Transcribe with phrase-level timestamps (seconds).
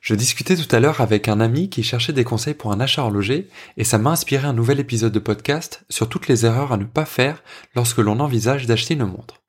[0.00, 3.02] Je discutais tout à l'heure avec un ami qui cherchait des conseils pour un achat
[3.02, 6.78] horloger et ça m'a inspiré un nouvel épisode de podcast sur toutes les erreurs à
[6.78, 7.42] ne pas faire
[7.74, 9.42] lorsque l'on envisage d'acheter une montre.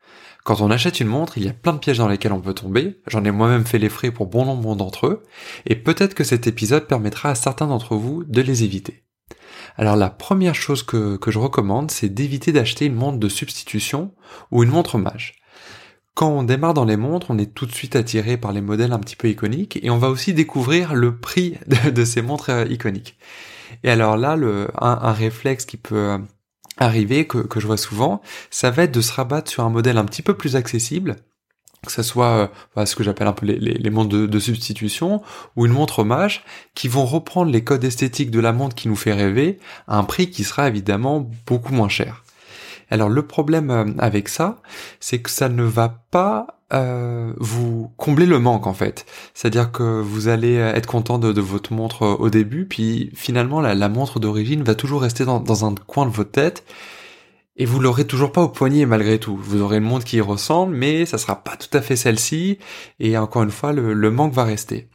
[0.43, 2.53] Quand on achète une montre, il y a plein de pièges dans lesquels on peut
[2.53, 5.23] tomber, j'en ai moi-même fait les frais pour bon nombre d'entre eux,
[5.67, 9.03] et peut-être que cet épisode permettra à certains d'entre vous de les éviter.
[9.77, 14.13] Alors la première chose que, je recommande, c'est d'éviter d'acheter une montre de substitution
[14.51, 15.40] ou une montre mage.
[16.13, 18.91] Quand on démarre dans les montres, on est tout de suite attiré par les modèles
[18.91, 22.65] un petit peu iconiques et on va aussi découvrir le prix de, ces montres euh,
[22.65, 23.17] iconiques.
[23.83, 24.37] Et alors là,
[24.79, 26.17] un, réflexe qui peut euh,
[26.77, 30.03] arriver, que, je vois souvent, ça va être de se rabattre sur un modèle un
[30.03, 31.15] petit peu plus accessible,
[31.85, 35.21] que ce soit euh, ce que j'appelle un peu les, les, montres de, de, substitution
[35.55, 36.43] ou une montre hommage,
[36.75, 40.03] qui vont reprendre les codes esthétiques de la montre qui nous fait rêver à un
[40.03, 42.25] prix qui sera évidemment beaucoup moins cher.
[42.91, 44.61] Alors le problème euh, avec ça,
[44.99, 49.05] c'est que ça ne va pas euh, vous combler le manque en fait.
[49.33, 54.19] C'est-à-dire que vous allez être content de, votre montre au début, puis finalement la, montre
[54.19, 56.63] d'origine va toujours rester dans, un coin de votre tête.
[57.57, 59.35] Et vous l'aurez toujours pas au poignet malgré tout.
[59.35, 62.59] Vous aurez une montre qui y ressemble, mais ça sera pas tout à fait celle-ci.
[62.99, 64.87] Et encore une fois, le manque va rester.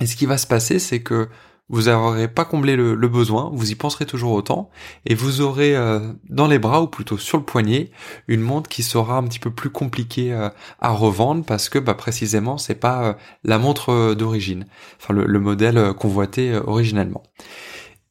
[0.00, 1.28] Et ce qui va se passer, c'est que
[1.72, 4.70] vous n'aurez pas comblé le, besoin, vous y penserez toujours autant,
[5.06, 7.90] et vous aurez euh, dans les bras, ou plutôt sur le poignet,
[8.28, 10.50] une montre qui sera un petit peu plus compliquée euh,
[10.80, 13.12] à revendre, parce que bah, précisément c'est pas euh,
[13.42, 14.66] la montre d'origine,
[15.00, 17.22] enfin le, modèle convoité originellement.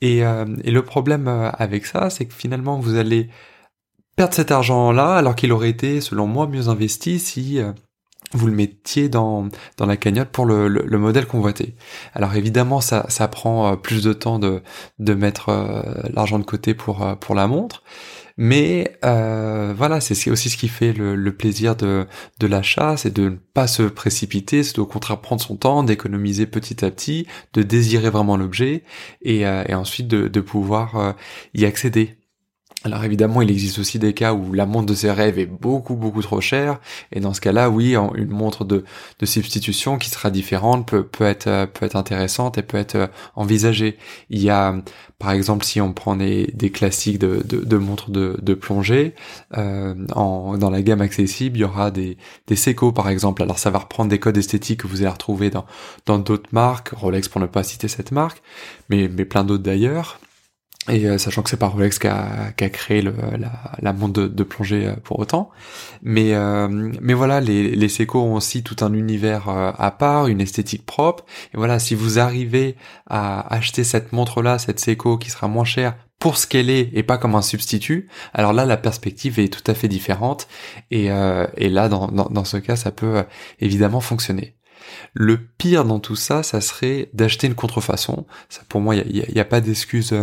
[0.01, 3.29] Et, et, le problème avec ça, c'est que finalement vous allez
[4.15, 7.59] perdre cet argent-là, alors qu'il aurait été, selon moi, mieux investi si
[8.33, 11.75] vous le mettiez dans, dans la cagnotte pour le, le, modèle convoité.
[12.13, 14.61] Alors évidemment, ça, ça prend euh, plus de temps de,
[14.99, 15.81] de mettre euh,
[16.13, 17.83] l'argent de côté pour, euh, pour la montre,
[18.37, 22.07] mais euh, voilà, c'est aussi ce qui fait le, plaisir de,
[22.39, 26.45] de l'achat, c'est de ne pas se précipiter, c'est au contraire prendre son temps, d'économiser
[26.45, 28.83] petit à petit, de désirer vraiment l'objet,
[29.21, 31.15] et, ensuite de pouvoir
[31.53, 32.20] y accéder
[32.83, 35.95] alors évidemment, il existe aussi des cas où la montre de ses rêves est beaucoup
[35.95, 36.79] beaucoup trop chère,
[37.11, 38.83] et dans ce cas-là, oui, une montre de,
[39.19, 42.95] de substitution qui sera différente peut, peut être euh, peut être intéressante et peut être
[42.95, 43.97] euh, envisagée.
[44.31, 44.75] Il y a,
[45.19, 49.13] par exemple, si on prend des, des classiques de, de, montres de, de plongée,
[49.57, 52.55] euh, dans la gamme accessible, il y aura des, des
[52.95, 53.43] par exemple.
[53.43, 55.65] Alors ça va reprendre des codes esthétiques que vous allez retrouver dans
[56.07, 58.41] dans d'autres marques, Rolex pour ne pas citer cette marque,
[58.89, 60.19] mais mais plein d'autres d'ailleurs.
[60.89, 63.93] Et euh, sachant que c'est pas Rolex qui a, qui a créé le, la, la,
[63.93, 65.51] montre de, de, plongée euh, pour autant,
[66.01, 66.67] mais euh,
[66.99, 71.23] mais voilà, les, les Seiko ont aussi tout un univers à part, une esthétique propre.
[71.53, 72.77] Et voilà, si vous arrivez
[73.07, 77.03] à acheter cette montre-là, cette Seiko qui sera moins chère pour ce qu'elle est et
[77.03, 80.47] pas comme un substitut, alors là la perspective est tout à fait différente.
[80.89, 81.09] Et,
[81.57, 83.23] et là, dans, dans, dans ce cas, ça peut
[83.59, 84.55] évidemment fonctionner.
[85.13, 88.25] Le pire dans tout ça, ça serait d'acheter une contrefaçon.
[88.49, 90.13] Ça, pour moi, il n'y a, y a, pas d'excuse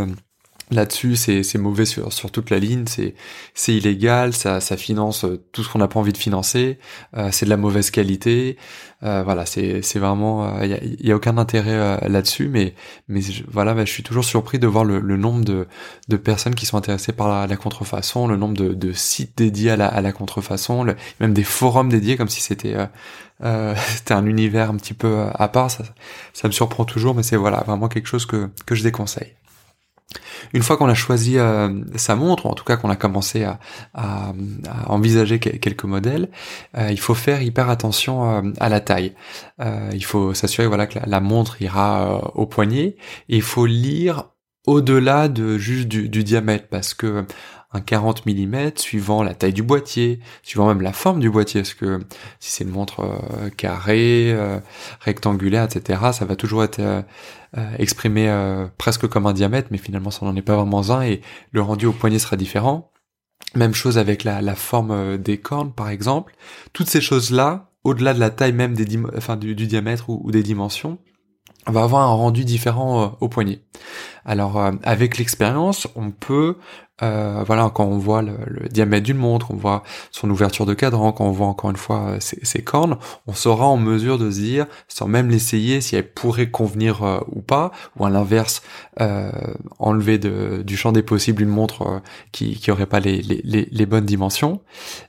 [0.70, 5.62] Là-dessus, c'est mauvais sur, sur toute la ligne, c'est illégal, ça, ça finance euh, tout
[5.62, 6.78] ce qu'on n'a pas envie de financer,
[7.16, 8.58] euh, c'est de la mauvaise qualité,
[9.02, 12.74] euh, voilà, c'est vraiment, il y, a, y, a, aucun intérêt là-dessus, mais
[13.08, 13.20] mais
[13.50, 15.66] voilà, bah, je suis toujours surpris de voir le, le, nombre de
[16.08, 19.76] de personnes qui sont intéressées par la, contrefaçon, le nombre de, de sites dédiés à
[19.76, 20.84] la, à la contrefaçon,
[21.20, 22.76] même des forums dédiés comme si c'était
[23.96, 25.84] c'était un univers un petit peu à part, ça,
[26.34, 29.37] ça me surprend toujours, mais c'est voilà vraiment quelque chose que que je déconseille.
[30.54, 33.44] Une fois qu'on a choisi euh, sa montre, ou en tout cas qu'on a commencé
[33.44, 33.58] à,
[34.86, 36.30] envisager quelques modèles,
[36.76, 39.14] euh, il faut faire hyper attention euh, à la taille.
[39.92, 42.96] il faut s'assurer voilà que la, montre ira au poignet.
[43.28, 44.30] Et il faut lire
[44.66, 47.24] au-delà de juste du, du, diamètre parce que
[47.72, 51.74] un 40 mm suivant la taille du boîtier, suivant même la forme du boîtier, parce
[51.74, 52.00] que
[52.40, 54.58] si c'est une montre euh, carrée, euh,
[55.00, 57.02] rectangulaire, etc., ça va toujours être euh,
[57.78, 58.28] exprimé
[58.78, 61.20] presque comme un diamètre, mais finalement ça n'en est pas vraiment un, et
[61.52, 62.90] le rendu au poignet sera différent.
[63.54, 66.34] Même chose avec la, forme des cornes, par exemple.
[66.72, 70.98] Toutes ces choses-là, au-delà de la taille même des du, diamètre ou, des dimensions,
[71.66, 73.60] va avoir un rendu différent au poignet.
[74.24, 76.56] Alors avec l'expérience, on peut
[77.02, 81.12] euh, voilà, quand on voit le, diamètre d'une montre, on voit son ouverture de cadran,
[81.12, 84.40] quand on voit encore une fois euh, ses, cornes, on sera en mesure de se
[84.40, 88.62] dire, sans même l'essayer, si elle pourrait convenir euh, ou pas, ou à l'inverse,
[89.78, 92.02] enlever du champ des possibles une montre
[92.32, 94.60] qui qui aurait pas les, bonnes dimensions.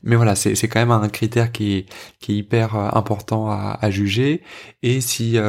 [0.04, 1.86] Mais voilà, c'est quand même un critère qui est,
[2.20, 4.44] qui est hyper important à, à juger.
[4.84, 5.40] Et si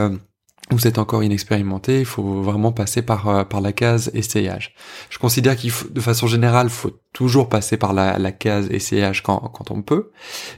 [0.71, 4.75] vous êtes encore inexpérimenté, il faut vraiment passer par euh, par la case essayage.
[5.09, 9.23] Je considère qu'il faut, de façon générale, faut toujours passer par la, la case essayage
[9.23, 10.11] quand, quand on peut,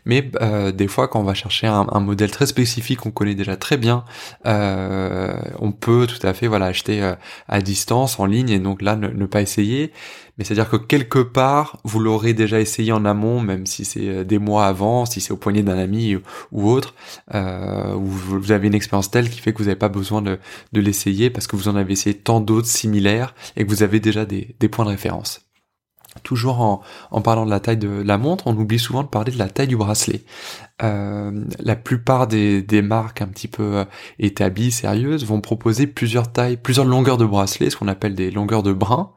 [0.04, 3.56] mais euh, des fois quand on va chercher un, modèle très spécifique qu'on connaît déjà
[3.56, 4.04] très bien,
[4.46, 7.14] euh, on peut tout à fait voilà acheter
[7.48, 9.92] à distance en ligne et donc là ne pas essayer.
[10.38, 14.24] Mais c'est-à-dire que quelque part vous l'aurez déjà essayé en amont, même si c'est euh,
[14.24, 16.16] des mois avant, si c'est au poignet d'un ami
[16.52, 16.94] ou, autre,
[17.34, 20.38] euh, où vous avez une expérience telle qui fait que vous n'avez pas besoin de,
[20.72, 24.24] l'essayer parce que vous en avez essayé tant d'autres similaires et que vous avez déjà
[24.24, 25.51] des points de référence.
[26.22, 29.32] Toujours en, en, parlant de la taille de la montre, on oublie souvent de parler
[29.32, 30.24] de la taille du bracelet.
[30.82, 33.84] Euh, la plupart des, des, marques un petit peu euh,
[34.18, 38.62] établies, sérieuses, vont proposer plusieurs tailles, plusieurs longueurs de bracelet, ce qu'on appelle des longueurs
[38.62, 39.12] de brin.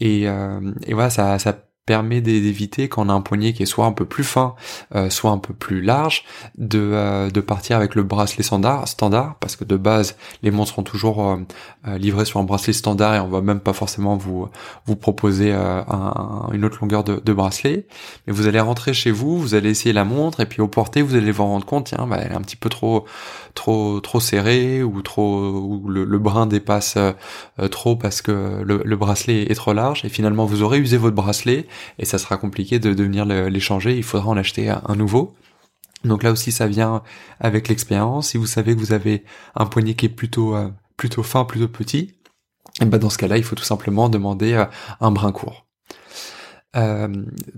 [0.00, 3.66] Et, euh, et voilà, ça, ça permet d'éviter quand on a un poignet qui est
[3.66, 4.54] soit un peu plus fin,
[4.94, 6.24] euh, soit un peu plus large,
[6.56, 10.70] de, euh, de partir avec le bracelet standard, standard, parce que de base les montres
[10.70, 14.48] seront toujours euh, livrées sur un bracelet standard et on va même pas forcément vous
[14.86, 15.52] vous proposer
[16.52, 17.86] une autre longueur de, de, bracelet.
[18.26, 21.02] Mais vous allez rentrer chez vous, vous allez essayer la montre et puis au porté
[21.02, 23.04] vous allez vous rendre compte, tiens, bah, elle est un petit peu trop
[23.54, 26.96] trop trop serrée ou trop ou le, brin dépasse
[27.70, 31.16] trop parce que le, le bracelet est trop large et finalement vous aurez usé votre
[31.16, 31.66] bracelet
[31.98, 35.34] et ça sera compliqué de, venir l'échanger, il faudra en acheter un nouveau.
[36.04, 37.02] Donc là aussi ça vient
[37.40, 38.28] avec l'expérience.
[38.28, 39.24] Si vous savez que vous avez
[39.54, 42.14] un poignet qui est plutôt euh, plutôt fin, plutôt petit,
[42.80, 44.64] et ben dans ce cas-là, il faut tout simplement demander euh,
[45.00, 45.66] un brin court.
[46.76, 47.08] Euh,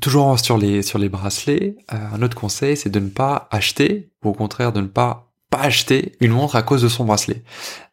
[0.00, 4.30] toujours sur les sur les bracelets, un autre conseil c'est de ne pas acheter, ou
[4.30, 7.42] au contraire de ne pas pas acheter une montre à cause de son bracelet.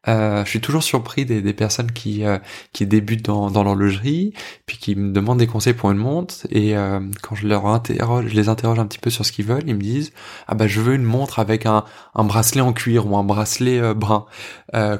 [0.08, 2.40] Euh, je suis toujours surpris des, personnes qui euh,
[2.72, 4.34] qui débutent dans, dans l'horlogerie,
[4.66, 8.28] puis qui me demandent des conseils pour une montre, et euh, quand je leur interroge,
[8.28, 10.14] je les interroge un petit peu sur ce qu'ils veulent, ils me disent
[10.48, 11.84] ah bah je veux une montre avec un,
[12.16, 14.26] un bracelet en cuir ou un bracelet brun,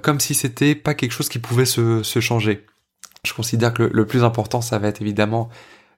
[0.04, 2.66] comme si c'était pas quelque chose qui pouvait se, se changer.
[3.24, 5.48] Je considère que le, le plus important ça va être évidemment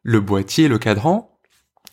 [0.04, 1.31] le boîtier, le cadran,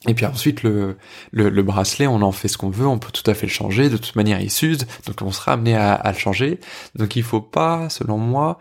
[0.06, 0.96] et puis ensuite, le,
[1.32, 3.88] le, bracelet, on en fait ce qu'on veut, on peut tout à fait le changer,
[3.88, 6.60] de toute manière il s'use, donc on sera amené à, le changer.
[6.94, 8.58] Donc il faut pas, selon moi,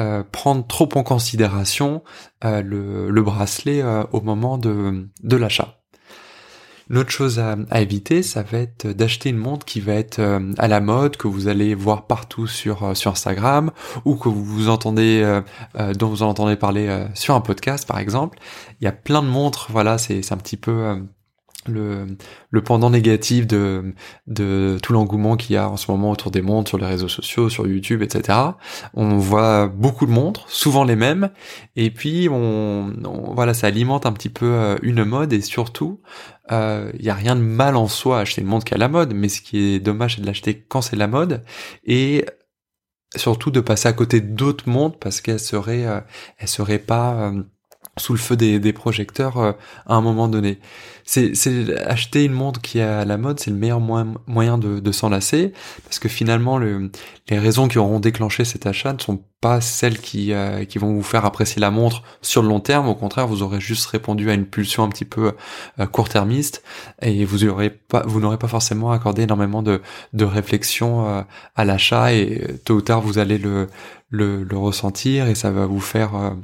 [0.00, 2.02] euh, prendre trop en considération
[2.44, 5.77] euh, le, le, bracelet euh, au moment de, de l'achat.
[6.90, 10.52] Une autre chose à, éviter, ça va être d'acheter une montre qui va être euh,
[10.56, 13.70] à la mode, que vous allez voir partout sur euh, Instagram
[14.06, 18.38] ou que vous entendez, euh, dont vous entendez parler sur un podcast par exemple.
[18.80, 21.02] Il y a plein de montres, voilà, c'est un petit peu
[21.66, 22.06] le,
[22.50, 23.94] le pendant négatif de,
[24.26, 27.08] de tout l'engouement qu'il y a en ce moment autour des montres sur les réseaux
[27.08, 28.38] sociaux, sur YouTube, etc.
[28.94, 31.30] On voit beaucoup de montres, souvent les mêmes,
[31.76, 32.92] et puis on,
[33.34, 35.32] voilà, ça alimente un petit peu euh, une mode.
[35.32, 36.00] Et surtout,
[36.50, 38.78] il euh, n'y a rien de mal en soi à acheter une montre qui a
[38.78, 41.44] la mode, mais ce qui est dommage c'est de l'acheter quand c'est la mode.
[41.84, 42.24] Et
[43.16, 46.00] surtout de passer à côté d'autres montres parce qu'elles seraient, euh,
[46.38, 47.32] elles seraient pas
[47.98, 49.52] sous le feu des, des projecteurs euh,
[49.86, 50.58] à un moment donné.
[51.04, 51.32] C'est,
[51.86, 55.54] acheter une montre qui est à la mode, c'est le meilleur moyen de, de s'enlacer,
[55.84, 56.90] parce que finalement, le,
[57.30, 60.92] les raisons qui auront déclenché cet achat ne sont pas celles qui, euh, qui vont
[60.92, 62.88] vous faire apprécier la montre sur le long terme.
[62.88, 65.32] Au contraire, vous aurez juste répondu à une pulsion un petit peu
[65.80, 66.62] euh, court-termiste,
[67.00, 69.80] et vous aurez pas, vous n'aurez pas forcément accordé énormément de,
[70.12, 71.24] de réflexion
[71.56, 73.68] à l'achat, et tôt ou tard, vous allez le,
[74.10, 76.34] le, le ressentir, et ça va vous faire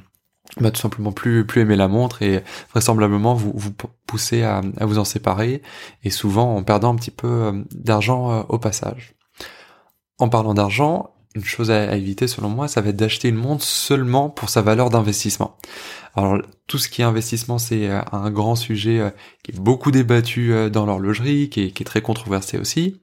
[0.61, 3.73] bah, tout simplement plus plus aimer la montre et vraisemblablement vous vous
[4.07, 5.63] poussez à, à vous en séparer
[6.05, 9.15] et souvent en perdant un petit peu euh, d'argent euh, au passage.
[10.19, 13.65] En parlant d'argent, une chose à, éviter selon moi, ça va être d'acheter une montre
[13.65, 15.57] seulement pour sa valeur d'investissement.
[16.15, 20.71] Alors tout ce qui est investissement, c'est euh, un grand sujet qui est beaucoup débattu
[20.71, 23.01] dans l'horlogerie, qui est, qui est très controversé aussi.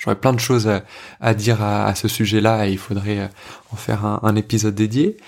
[0.00, 0.70] J'aurais plein de choses
[1.20, 3.26] à, dire à, ce sujet-là et il faudrait euh,
[3.70, 5.18] en faire un, épisode dédié.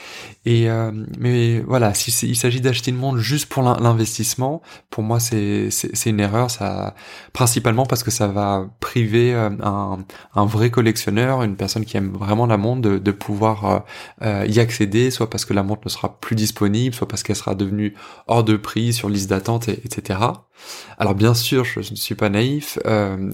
[0.47, 5.21] Et euh, mais voilà, s'il il s'agit d'acheter une montre juste pour l'investissement, pour moi
[5.21, 5.69] c'est
[6.07, 6.51] une erreur.
[6.51, 6.95] Ça
[7.35, 12.47] principalement parce que ça va priver euh, un, vrai collectionneur, une personne qui aime vraiment
[12.47, 13.85] la montre, de, pouvoir
[14.23, 17.55] y accéder, soit parce que la montre ne sera plus disponible, soit parce qu'elle sera
[17.55, 17.95] devenue
[18.27, 20.19] hors de prix sur liste d'attente, etc.
[20.99, 22.79] Alors bien sûr, je ne suis pas naïf.
[22.87, 23.31] Euh,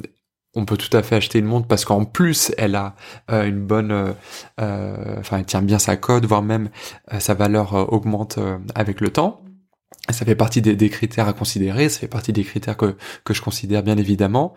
[0.59, 2.95] on peut tout à fait acheter une montre parce qu'en plus elle a
[3.29, 4.15] une bonne,
[4.59, 6.69] enfin elle tient bien sa code, voire même
[7.19, 8.39] sa valeur augmente
[8.75, 9.43] avec le temps.
[10.11, 12.97] Ça fait partie des, critères à considérer, ça fait partie des critères que,
[13.31, 14.55] je considère bien évidemment.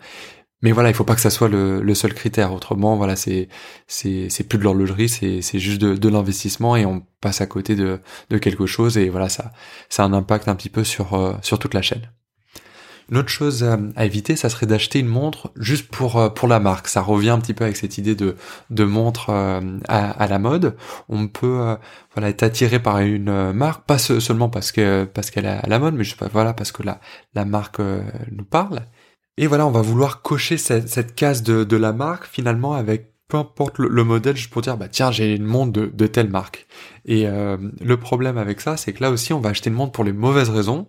[0.62, 2.52] Mais voilà, il faut pas que ça soit le, seul critère.
[2.54, 3.48] Autrement, voilà, c'est
[4.48, 8.00] plus de l'horlogerie, c'est c'est juste de, l'investissement et on passe à côté de
[8.38, 9.52] quelque chose et voilà, ça
[9.88, 10.82] ça a un impact un petit peu
[11.12, 12.08] euh, sur toute la chaîne.
[13.12, 16.58] Une autre chose à, éviter, ça serait d'acheter une montre juste pour euh, pour la
[16.58, 16.88] marque.
[16.88, 18.34] Ça revient un petit peu avec cette idée de
[18.70, 20.76] de montre euh, à, à, la mode.
[21.08, 21.76] On peut
[22.14, 25.78] voilà être attiré par une marque, pas seulement parce que parce qu'elle est à la
[25.78, 27.00] mode, mais juste voilà parce que la
[27.34, 28.80] la marque nous parle.
[29.38, 33.78] Et voilà, on va vouloir cocher cette, case de, la marque finalement avec peu importe
[33.78, 36.66] le, modèle, juste pour dire bah tiens j'ai une montre de, telle marque.
[37.06, 39.92] Et euh, le problème avec ça, c'est que là aussi on va acheter une montre
[39.92, 40.86] pour les mauvaises raisons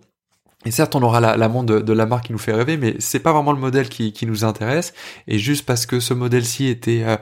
[0.66, 2.96] et certes, on aura la, la montre de, la marque qui nous fait rêver, mais
[2.98, 4.94] c'est pas vraiment le modèle qui, qui, nous intéresse.
[5.28, 7.16] Et juste parce que ce modèle-ci était euh,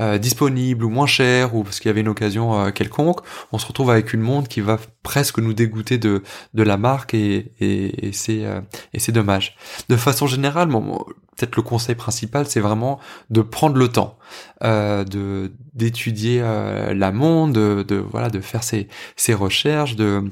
[0.00, 3.20] euh, disponible ou moins cher, ou parce qu'il y avait une occasion euh, quelconque,
[3.52, 6.22] on se retrouve avec une montre qui va presque nous dégoûter de,
[6.54, 8.44] de la marque, et, et, et c'est
[8.92, 9.56] et c'est dommage.
[9.88, 11.04] De façon générale, bon,
[11.36, 12.98] peut-être le conseil principal, c'est vraiment
[13.30, 14.18] de prendre le temps,
[14.62, 20.24] de d'étudier la montre, de, de, voilà, de faire ses, ses recherches, de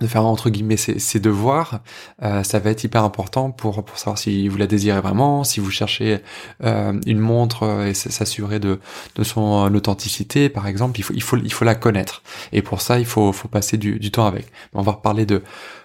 [0.00, 1.80] de faire entre guillemets ses, devoirs,
[2.22, 5.60] euh, ça va être hyper important pour pour savoir si vous la désirez vraiment, si
[5.60, 6.18] vous cherchez
[6.64, 8.80] euh, une montre euh, et s'assurer de
[9.14, 12.22] de son authenticité par exemple, il faut il faut il faut la connaître
[12.52, 14.46] et pour ça il faut faut passer du, du temps avec.
[14.72, 15.42] On va reparler de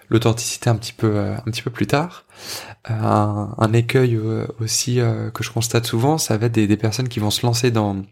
[0.08, 2.24] l'authenticité un petit peu un petit peu plus tard.
[2.88, 4.18] Un, un, écueil
[4.60, 4.96] aussi
[5.34, 8.02] que je constate souvent, ça va être des, des personnes qui vont se lancer dans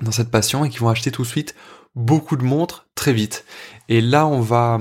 [0.00, 1.54] dans cette passion et qui vont acheter tout de suite
[1.94, 3.44] beaucoup de montres très vite.
[3.90, 4.78] Et là on va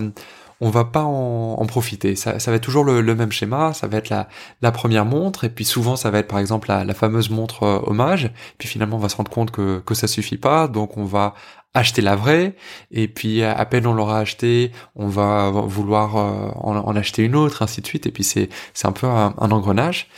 [0.62, 2.16] on va pas en, profiter.
[2.16, 4.28] Ça, va être toujours le, même schéma, ça va être la,
[4.62, 7.80] la, première montre, et puis souvent ça va être par exemple la, fameuse montre euh,
[7.84, 11.06] hommage, puis finalement on va se rendre compte que, que ça suffit pas, donc on
[11.06, 11.34] va
[11.74, 12.56] acheter la vraie,
[12.92, 17.62] et puis à peine on l'aura acheté, on va vouloir euh, en, acheter une autre,
[17.62, 20.10] ainsi de suite, et puis c'est c'est un peu un, engrenage.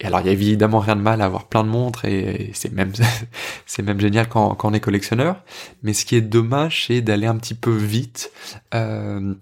[0.00, 2.50] Et alors il y a évidemment rien de mal à avoir plein de montres, et,
[2.54, 2.92] c'est même
[3.66, 5.36] c'est même génial quand, quand on est collectionneur,
[5.82, 8.32] mais ce qui est dommage c'est d'aller un petit peu vite.
[8.74, 9.34] Euh,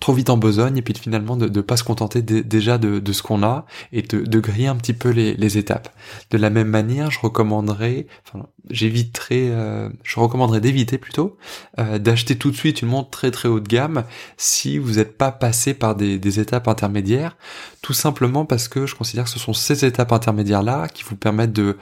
[0.00, 3.22] trop vite en besogne et puis finalement de ne pas se contenter déjà de, ce
[3.22, 5.94] qu'on a et de, griller un petit peu les, étapes.
[6.30, 11.36] De la même manière, je recommanderais, enfin j'éviterais, euh, je recommanderais d'éviter plutôt
[11.78, 14.04] euh, d'acheter tout de suite une montre très très haut de gamme
[14.36, 17.36] si vous n'êtes pas passé par des, étapes intermédiaires,
[17.82, 21.16] tout simplement parce que je considère que ce sont ces étapes intermédiaires là qui vous
[21.16, 21.76] permettent de,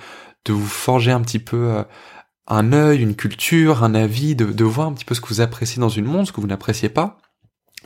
[0.46, 1.82] de vous forger un petit peu euh,
[2.48, 5.42] un œil, une culture, un avis, de, de voir un petit peu ce que vous
[5.42, 7.18] appréciez dans une montre, ce que vous n'appréciez pas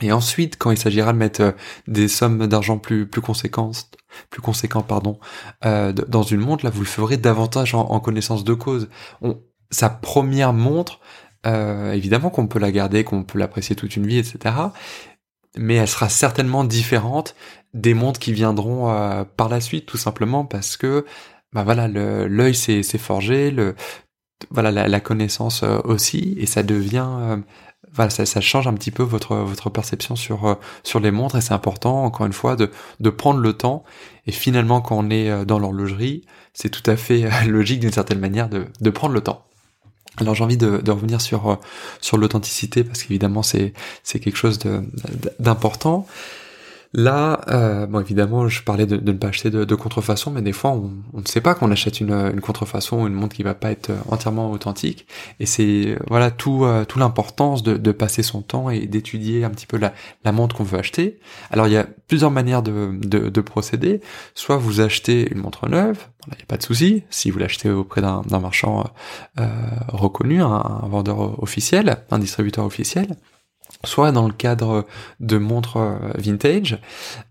[0.03, 1.51] et ensuite, quand il s'agira de mettre euh,
[1.87, 3.91] des sommes d'argent plus conséquentes,
[4.29, 4.41] plus
[4.87, 5.17] pardon,
[5.65, 8.89] euh, dans une montre, là vous le ferez davantage en, connaissance de cause.
[9.71, 10.99] Sa première montre,
[11.45, 14.55] euh, évidemment qu'on peut la garder, qu'on peut l'apprécier toute une vie, etc.
[15.57, 17.35] Mais elle sera certainement différente
[17.73, 21.05] des montres qui viendront par la suite, tout simplement parce que
[21.53, 23.55] bah voilà, l'œil s'est forgé,
[24.49, 27.39] voilà la, connaissance aussi, et ça devient
[27.93, 31.35] voilà, ça, ça, change un petit peu votre votre perception sur euh, sur les montres
[31.35, 33.83] et c'est important encore une fois de de prendre le temps
[34.25, 37.91] et finalement quand on est euh, dans l'horlogerie, c'est tout à fait euh, logique d'une
[37.91, 39.45] certaine manière de de prendre le temps.
[40.17, 41.59] Alors j'ai envie de, de, revenir sur
[41.99, 43.73] sur l'authenticité parce qu'évidemment c'est
[44.03, 44.59] c'est quelque chose
[45.39, 46.05] d'important.
[46.95, 50.71] Là, euh, bon évidemment, je parlais de, ne pas acheter de, contrefaçon, mais des fois,
[50.71, 53.91] on, ne sait pas qu'on achète une, contrefaçon ou une montre qui va pas être
[54.09, 55.07] entièrement authentique.
[55.39, 59.65] Et c'est voilà tout, euh, tout l'importance de, passer son temps et d'étudier un petit
[59.65, 61.19] peu la, montre qu'on veut acheter.
[61.49, 64.01] Alors il y a plusieurs manières de, de, procéder.
[64.35, 65.97] Soit vous achetez une montre neuve,
[66.27, 67.03] il n'y a pas de souci.
[67.09, 68.83] Si vous l'achetez auprès d'un marchand
[69.39, 69.47] euh,
[69.87, 73.15] reconnu, un vendeur officiel, un distributeur officiel
[73.85, 74.85] soit dans le cadre
[75.19, 76.79] de montres euh, vintage,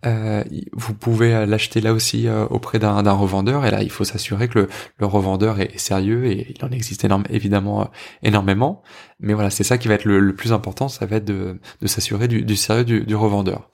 [0.05, 4.49] euh, vous pouvez l'acheter là aussi euh, auprès d'un revendeur, et là il faut s'assurer
[4.49, 4.69] que
[4.99, 7.91] le, revendeur est, sérieux, et il en existe évidemment
[8.23, 8.83] énormément,
[9.21, 12.29] mais voilà, c'est ça qui va être le, plus important, ça va être de, s'assurer
[12.29, 13.71] du, sérieux du, revendeur.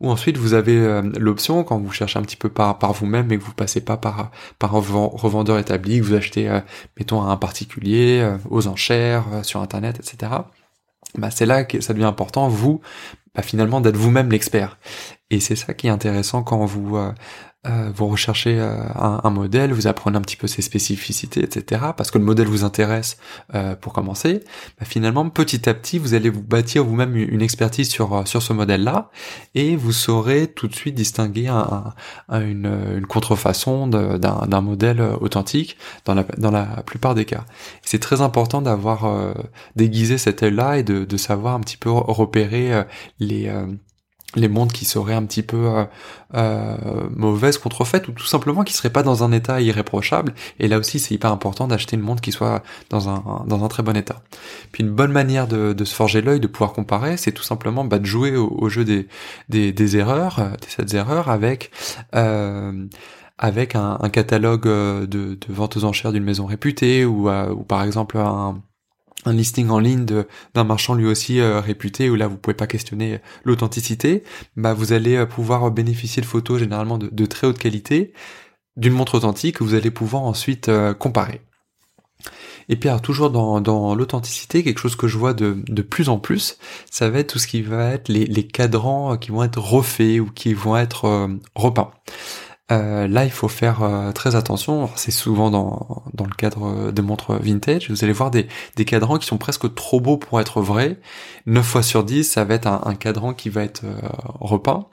[0.00, 3.38] Ou ensuite vous avez l'option quand vous cherchez un petit peu par, par vous-même et
[3.38, 6.60] que vous passez pas par, par un revendeur établi, que vous achetez,
[6.98, 10.32] mettons, à un particulier, aux enchères, sur internet, etc
[11.16, 12.80] bah c'est là que ça devient important, vous,
[13.34, 14.78] bah finalement, d'être vous-même l'expert.
[15.30, 16.96] Et c'est ça qui est intéressant quand vous
[17.66, 21.80] euh, vous recherchez euh, un, modèle, vous apprenez un petit peu ses spécificités, etc.
[21.96, 23.16] Parce que le modèle vous intéresse
[23.54, 24.40] euh, pour commencer.
[24.78, 28.52] Bah, finalement, petit à petit, vous allez vous bâtir vous-même une expertise sur sur ce
[28.52, 29.10] modèle-là,
[29.54, 31.94] et vous saurez tout de suite distinguer un,
[32.30, 37.44] une, une, contrefaçon d'un modèle authentique dans la dans la plupart des cas.
[37.82, 39.34] C'est très important d'avoir
[39.76, 42.84] déguisé cet œil-là et de, de savoir un petit peu repérer
[43.18, 43.50] les
[44.36, 45.84] les montres qui seraient un petit peu euh,
[46.34, 46.76] euh,
[47.14, 50.34] mauvaises, contrefaites, ou tout simplement qui seraient pas dans un état irréprochable.
[50.58, 53.68] Et là aussi, c'est hyper important d'acheter une montre qui soit dans un, dans un
[53.68, 54.22] très bon état.
[54.72, 57.98] Puis une bonne manière de, se forger l'œil, de pouvoir comparer, c'est tout simplement bah,
[57.98, 59.06] de jouer au, jeu des,
[59.48, 61.70] des, erreurs, euh, des cette erreurs avec...
[62.14, 62.86] Euh,
[63.36, 68.16] avec un, catalogue de, de ventes aux enchères d'une maison réputée ou, ou par exemple
[68.16, 68.62] un,
[69.24, 70.06] un listing en ligne
[70.54, 74.22] d'un marchand lui aussi euh, réputé où là vous pouvez pas questionner l'authenticité,
[74.56, 78.12] bah vous allez euh, pouvoir bénéficier de photos généralement de, très haute qualité
[78.76, 81.40] d'une montre authentique que vous allez pouvoir ensuite euh, comparer.
[82.68, 86.56] Et puis alors toujours dans, l'authenticité, quelque chose que je vois de, plus en plus,
[86.90, 90.18] ça va être tout ce qui va être les, les cadrans qui vont être refaits
[90.20, 91.90] ou qui vont être repeints.
[92.72, 94.88] Euh, là, il faut faire euh, très attention.
[94.96, 97.90] C'est souvent dans, dans le cadre de montres vintage.
[97.90, 100.98] Vous allez voir des, des cadrans qui sont presque trop beaux pour être vrais.
[101.46, 104.00] 9 fois sur 10, ça va être un, cadran qui va être euh,
[104.40, 104.86] repeint.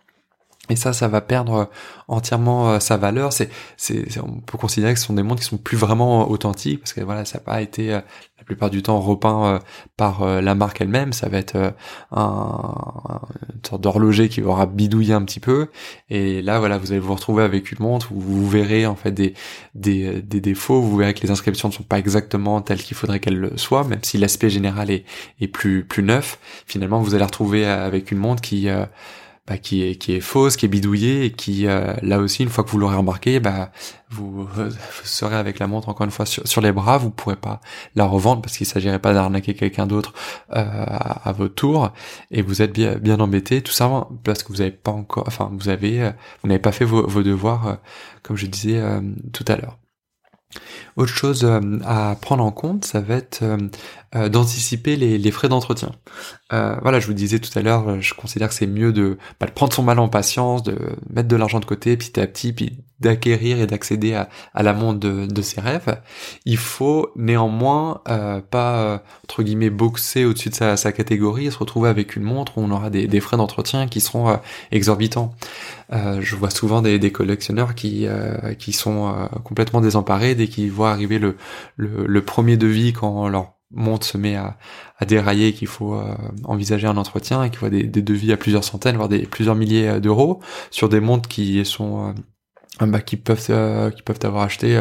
[0.69, 1.69] Et ça, ça va perdre
[2.07, 3.33] entièrement sa valeur.
[3.33, 6.79] C'est, c'est, on peut considérer que ce sont des montres qui sont plus vraiment authentiques
[6.79, 7.99] parce que voilà, ça n'a pas été
[8.41, 9.59] la plupart du temps repeint euh,
[9.97, 11.13] par euh, la marque elle-même.
[11.13, 11.71] Ça va être euh,
[12.11, 13.21] un,
[13.53, 15.67] une sorte d'horloger qui aura bidouillé un petit peu.
[16.09, 19.11] Et là, voilà, vous allez vous retrouver avec une montre où vous verrez en fait
[19.11, 19.35] des,
[19.75, 20.81] des, des défauts.
[20.81, 24.03] Vous verrez que les inscriptions ne sont pas exactement telles qu'il faudrait qu'elles soient, même
[24.03, 25.05] si l'aspect général est,
[25.39, 26.39] est plus, plus neuf.
[26.65, 28.67] Finalement, vous allez retrouver avec une montre qui
[29.47, 32.49] bah, qui est qui est fausse, qui est bidouillée et qui euh, là aussi une
[32.49, 33.71] fois que vous l'aurez remarqué, bah
[34.09, 34.47] vous,
[35.03, 37.59] serez avec la montre encore une fois sur, les bras, vous pourrez pas
[37.95, 40.13] la revendre parce qu'il s'agirait pas d'arnaquer quelqu'un d'autre
[40.55, 41.91] euh, à, votre tour.
[42.29, 43.61] Et vous êtes bien embêté.
[43.61, 46.11] Tout ça parce que vous avez pas encore, enfin vous avez euh,
[46.43, 47.77] vous n'avez pas fait vos devoirs
[48.23, 48.81] comme je disais
[49.33, 49.77] tout à l'heure.
[50.95, 51.49] Autre chose
[51.85, 53.43] à prendre en compte, ça va être
[54.13, 55.93] euh, d'anticiper les, frais d'entretien.
[56.51, 59.17] Euh, voilà, je vous disais tout à l'heure, euh, je considère que c'est mieux de,
[59.39, 60.77] bah, de, prendre son mal en patience, de
[61.09, 64.73] mettre de l'argent de côté petit à petit, puis d'acquérir et d'accéder à, à, la
[64.73, 66.01] montre de, de, ses rêves.
[66.45, 71.51] Il faut néanmoins euh, pas euh, entre guillemets boxer au-dessus de sa, sa, catégorie et
[71.51, 74.39] se retrouver avec une montre où on aura des, des frais d'entretien qui seront
[74.71, 75.33] exorbitants.
[75.91, 78.07] je vois souvent des, des collectionneurs qui
[78.59, 81.37] qui sont complètement désemparés dès qu'ils voient arriver le,
[81.77, 84.57] le, le premier devis quand leur montre se met à,
[84.99, 88.37] à dérailler, qu'il faut euh, envisager un entretien et qu'il voit des, des, devis à
[88.37, 92.13] plusieurs centaines, voire des plusieurs milliers euh, d'euros sur des montres qui sont euh,
[92.87, 94.77] bah, qui peuvent qui peuvent avoir acheté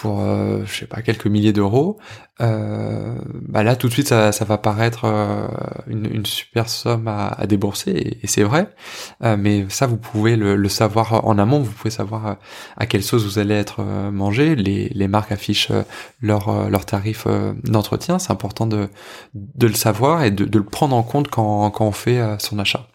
[0.00, 1.98] pour euh, je sais pas quelques milliers d'euros,
[2.42, 3.14] euh,
[3.48, 5.46] bah là tout de suite ça, ça va paraître euh,
[5.86, 8.68] une, une, super somme à, à débourser et, c'est vrai,
[9.24, 12.36] euh, mais ça vous pouvez le, le, savoir en amont, vous pouvez savoir
[12.76, 14.54] à quelle sauce vous allez être mangé.
[14.54, 15.72] Les, les marques affichent
[16.20, 17.26] leurs leur tarifs
[17.64, 18.88] d'entretien, c'est important de,
[19.34, 22.58] de le savoir et de, de, le prendre en compte quand, quand on fait son
[22.58, 22.86] achat.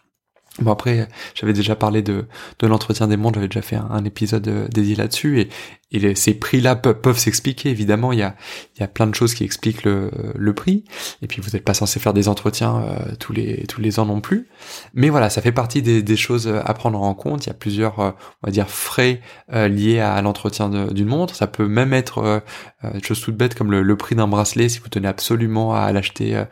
[0.59, 2.25] Bon après, j'avais déjà parlé de,
[2.59, 5.49] de l'entretien des montres, j'avais déjà fait un, épisode dédié là-dessus et,
[5.93, 8.35] et ces prix-là peuvent, s'expliquer, évidemment, il y a,
[8.79, 10.83] y a plein de choses qui expliquent le, le prix,
[11.21, 14.05] et puis vous n'êtes pas censé faire des entretiens euh, tous, les, tous les ans
[14.05, 14.49] non plus,
[14.93, 17.55] mais voilà, ça fait partie des, des choses à prendre en compte, il y a
[17.55, 18.11] plusieurs, euh,
[18.43, 19.21] on va dire, frais
[19.53, 22.43] euh, liés à l'entretien d'une montre, ça peut même être
[22.83, 25.91] une chose toute bête comme le, le prix d'un bracelet, si vous tenez absolument à
[25.91, 26.43] l'acheter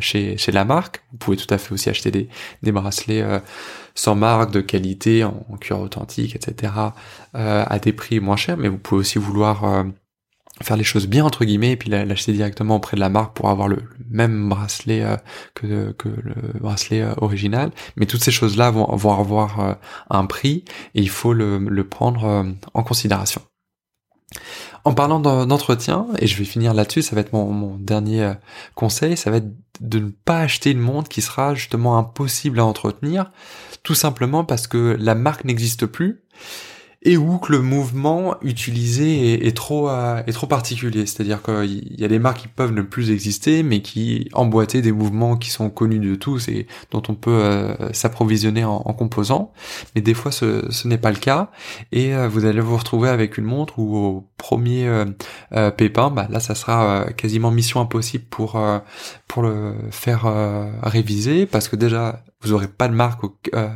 [0.00, 2.28] chez, chez la marque, vous pouvez tout à fait aussi acheter des,
[2.62, 3.24] des bracelets
[3.96, 6.72] sans marque, de qualité, en, cuir authentique, etc.,
[7.34, 9.84] euh, à des prix moins chers, mais vous pouvez aussi vouloir euh,
[10.62, 13.48] faire les choses bien entre guillemets et puis l'acheter directement auprès de la marque pour
[13.48, 15.16] avoir le, même bracelet euh,
[15.54, 17.72] que, que le bracelet original.
[17.96, 19.78] Mais toutes ces choses-là vont, vont avoir
[20.10, 23.42] un prix et il faut le, le prendre en considération.
[24.86, 28.34] En parlant d'entretien, et je vais finir là-dessus, ça va être mon, dernier
[28.76, 32.64] conseil, ça va être de ne pas acheter une montre qui sera justement impossible à
[32.64, 33.32] entretenir,
[33.82, 36.22] tout simplement parce que la marque n'existe plus
[37.02, 41.06] et où que le mouvement utilisé est, trop euh, est trop particulier.
[41.06, 44.92] C'est-à-dire qu'il y a des marques qui peuvent ne plus exister, mais qui emboîtaient des
[44.92, 49.52] mouvements qui sont connus de tous et dont on peut euh, s'approvisionner en, composants.
[49.94, 51.50] Mais des fois, ce, n'est pas le cas,
[51.92, 55.04] et euh, vous allez vous retrouver avec une montre où au premier
[55.76, 58.60] pépin, bah, là, ça sera quasiment mission impossible pour
[59.26, 60.26] pour le faire
[60.82, 63.22] réviser, parce que déjà vous aurez pas de marque
[63.54, 63.68] euh,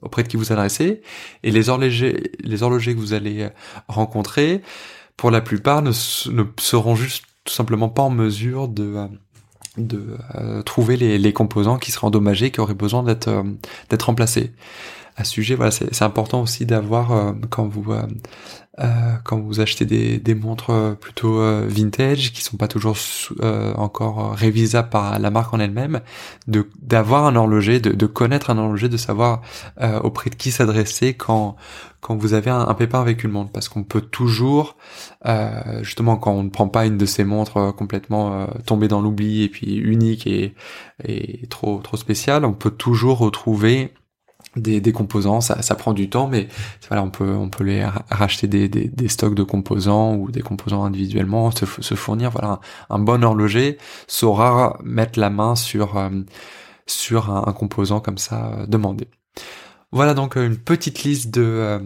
[0.00, 1.02] auprès de qui vous adressez.
[1.42, 3.48] Et les horlogers, que vous allez
[3.88, 4.62] rencontrer,
[5.16, 5.90] pour la plupart, ne,
[6.30, 9.08] ne seront juste tout simplement pas en mesure de
[9.78, 10.18] de
[10.66, 13.42] trouver les, composants qui seraient endommagés, qui auraient besoin d'être
[13.88, 14.52] d'être remplacés
[15.16, 17.92] à ce sujet, voilà, c'est important aussi d'avoir euh, quand vous
[18.78, 22.96] euh, euh, quand vous achetez des, des montres plutôt vintage qui sont pas toujours
[23.76, 26.00] encore révisables par la marque en elle-même,
[26.48, 29.42] de d'avoir un horloger, de, de, connaître un horloger, de savoir
[30.02, 31.56] auprès de qui s'adresser quand
[32.00, 34.76] quand vous avez un, pépin avec une montre, parce qu'on peut toujours
[35.82, 39.48] justement quand on ne prend pas une de ces montres complètement tombée dans l'oubli et
[39.48, 40.54] puis unique et,
[41.04, 43.94] et trop trop spéciale, on peut toujours retrouver
[44.56, 46.48] des, des, composants, ça, ça prend du temps, mais
[46.88, 50.42] voilà, on peut on peut les racheter des, des, des stocks de composants ou des
[50.42, 52.30] composants individuellement, se, se fournir.
[52.30, 52.60] Voilà,
[52.90, 56.10] un, bon horloger saura mettre la main sur euh,
[56.86, 59.08] sur un, composant comme ça euh, demandé.
[59.90, 61.78] Voilà donc une petite liste de euh,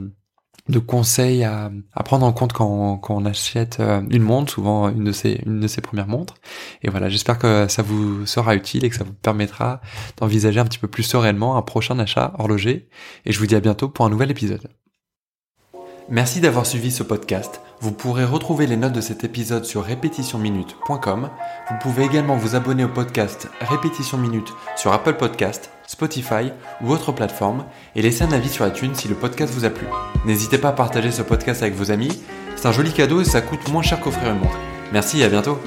[0.69, 1.71] de conseils à,
[2.05, 5.69] prendre en compte quand, on achète euh, une montre, souvent une de ces une de
[5.69, 6.35] ces premières montres.
[6.83, 9.81] Et voilà, j'espère que ça vous sera utile et que ça vous permettra
[10.17, 12.89] d'envisager un petit peu plus sereinement un prochain achat horloger.
[13.25, 14.69] Et je vous dis à bientôt pour un nouvel épisode.
[16.09, 17.61] Merci d'avoir suivi ce podcast.
[17.81, 21.31] Vous pourrez retrouver les notes de cet épisode sur répétitionminute.com.
[21.69, 27.13] Vous pouvez également vous abonner au podcast Répétition Minute sur Apple Podcast Spotify ou autre
[27.13, 29.87] plateforme et laissez un avis sur iTunes si le podcast vous a plu.
[30.25, 32.23] N'hésitez pas à partager ce podcast avec vos amis,
[32.57, 34.59] c'est un joli cadeau et ça coûte moins cher qu'offrir une montre.
[34.93, 35.59] Merci et à bientôt